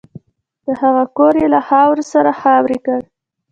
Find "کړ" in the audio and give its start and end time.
2.85-3.01